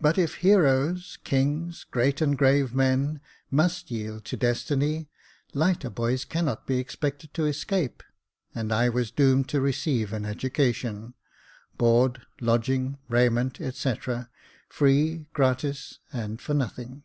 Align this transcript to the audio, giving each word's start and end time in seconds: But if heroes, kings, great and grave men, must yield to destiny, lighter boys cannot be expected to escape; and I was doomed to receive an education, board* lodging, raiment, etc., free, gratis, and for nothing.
But 0.00 0.18
if 0.18 0.36
heroes, 0.36 1.18
kings, 1.24 1.82
great 1.82 2.20
and 2.20 2.38
grave 2.38 2.72
men, 2.76 3.20
must 3.50 3.90
yield 3.90 4.24
to 4.26 4.36
destiny, 4.36 5.08
lighter 5.52 5.90
boys 5.90 6.24
cannot 6.24 6.64
be 6.64 6.78
expected 6.78 7.34
to 7.34 7.44
escape; 7.46 8.04
and 8.54 8.70
I 8.72 8.88
was 8.88 9.10
doomed 9.10 9.48
to 9.48 9.60
receive 9.60 10.12
an 10.12 10.24
education, 10.24 11.14
board* 11.76 12.24
lodging, 12.40 12.98
raiment, 13.08 13.60
etc., 13.60 14.30
free, 14.68 15.26
gratis, 15.32 15.98
and 16.12 16.40
for 16.40 16.54
nothing. 16.54 17.02